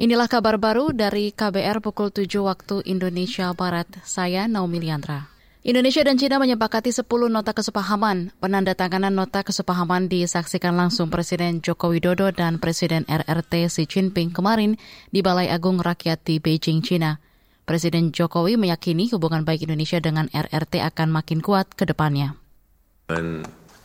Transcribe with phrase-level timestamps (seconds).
[0.00, 3.84] Inilah kabar baru dari KBR pukul 7 waktu Indonesia Barat.
[4.00, 5.28] Saya Naomi Liandra.
[5.60, 8.32] Indonesia dan China menyepakati 10 nota kesepahaman.
[8.40, 14.80] Penandatanganan nota kesepahaman disaksikan langsung Presiden Joko Widodo dan Presiden RRT Xi Jinping kemarin
[15.12, 17.20] di Balai Agung Rakyat di Beijing, China.
[17.68, 22.40] Presiden Jokowi meyakini hubungan baik Indonesia dengan RRT akan makin kuat ke depannya.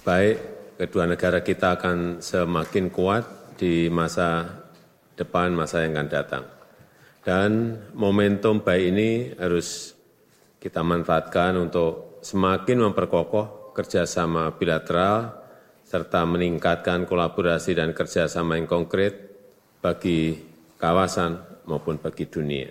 [0.08, 0.40] Baik
[0.80, 3.28] kedua negara kita akan semakin kuat
[3.60, 4.64] di masa
[5.16, 6.44] depan masa yang akan datang.
[7.26, 9.10] Dan momentum baik ini
[9.42, 9.98] harus
[10.62, 15.34] kita manfaatkan untuk semakin memperkokoh kerjasama bilateral
[15.86, 19.14] serta meningkatkan kolaborasi dan kerjasama yang konkret
[19.82, 20.38] bagi
[20.78, 22.70] kawasan maupun bagi dunia.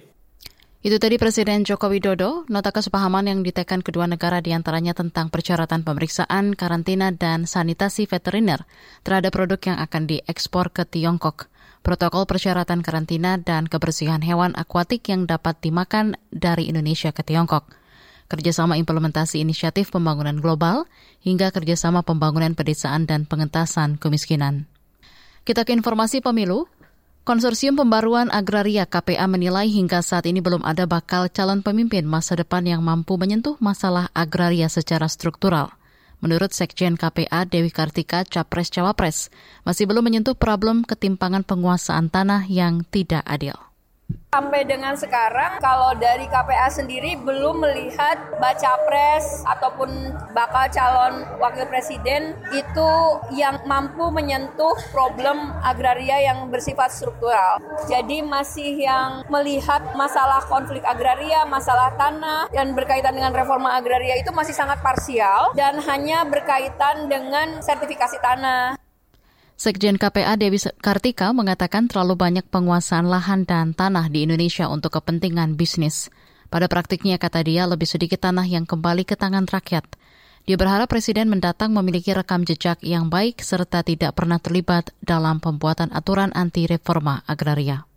[0.85, 5.81] Itu tadi Presiden Joko Widodo, nota kesepahaman yang ditekan kedua negara di antaranya tentang persyaratan
[5.81, 8.69] pemeriksaan, karantina, dan sanitasi veteriner
[9.01, 11.49] terhadap produk yang akan diekspor ke Tiongkok
[11.85, 17.69] protokol persyaratan karantina dan kebersihan hewan akuatik yang dapat dimakan dari Indonesia ke Tiongkok,
[18.33, 20.89] kerjasama implementasi inisiatif pembangunan global,
[21.21, 24.65] hingga kerjasama pembangunan pedesaan dan pengentasan kemiskinan.
[25.45, 26.65] Kita ke informasi pemilu.
[27.25, 32.61] Konsorsium Pembaruan Agraria KPA menilai hingga saat ini belum ada bakal calon pemimpin masa depan
[32.69, 35.73] yang mampu menyentuh masalah agraria secara struktural.
[36.23, 39.33] Menurut Sekjen KPA Dewi Kartika Capres-Cawapres,
[39.67, 43.57] masih belum menyentuh problem ketimpangan penguasaan tanah yang tidak adil.
[44.35, 51.63] Sampai dengan sekarang, kalau dari KPA sendiri belum melihat baca pres ataupun bakal calon wakil
[51.71, 52.91] presiden itu
[53.31, 57.63] yang mampu menyentuh problem agraria yang bersifat struktural.
[57.87, 64.35] Jadi masih yang melihat masalah konflik agraria, masalah tanah, dan berkaitan dengan reforma agraria itu
[64.35, 68.84] masih sangat parsial dan hanya berkaitan dengan sertifikasi tanah.
[69.65, 75.57] Sekjen KPA Dewi Kartika mengatakan terlalu banyak penguasaan lahan dan tanah di Indonesia untuk kepentingan
[75.57, 76.13] bisnis.
[76.53, 79.89] Pada praktiknya, kata dia, lebih sedikit tanah yang kembali ke tangan rakyat.
[80.45, 85.89] Dia berharap Presiden mendatang memiliki rekam jejak yang baik serta tidak pernah terlibat dalam pembuatan
[85.97, 87.89] aturan anti reforma agraria.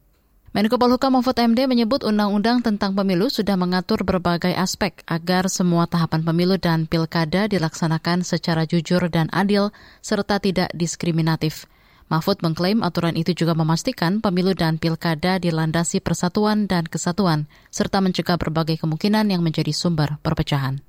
[0.58, 6.26] Menko Polhukam Mahfud MD menyebut undang-undang tentang pemilu sudah mengatur berbagai aspek agar semua tahapan
[6.26, 9.70] pemilu dan pilkada dilaksanakan secara jujur dan adil
[10.02, 11.70] serta tidak diskriminatif.
[12.10, 18.42] Mahfud mengklaim aturan itu juga memastikan pemilu dan pilkada dilandasi persatuan dan kesatuan, serta mencegah
[18.42, 20.82] berbagai kemungkinan yang menjadi sumber perpecahan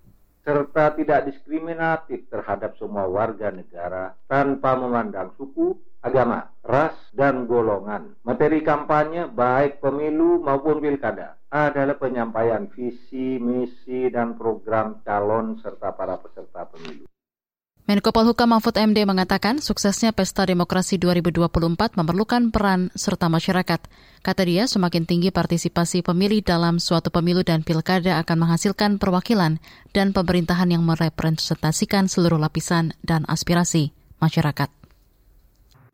[0.48, 8.16] serta tidak diskriminatif terhadap semua warga negara tanpa memandang suku, agama, ras, dan golongan.
[8.24, 16.16] Materi kampanye baik pemilu maupun pilkada adalah penyampaian visi, misi, dan program calon serta para
[16.16, 17.04] peserta pemilu.
[17.88, 23.80] Menko Polhukam Mahfud MD mengatakan suksesnya Pesta Demokrasi 2024 memerlukan peran serta masyarakat.
[24.20, 29.56] Kata dia, semakin tinggi partisipasi pemilih dalam suatu pemilu dan pilkada akan menghasilkan perwakilan
[29.96, 34.68] dan pemerintahan yang merepresentasikan seluruh lapisan dan aspirasi masyarakat.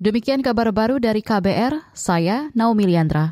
[0.03, 3.31] Demikian kabar baru dari KBR, saya Naomi Liandra.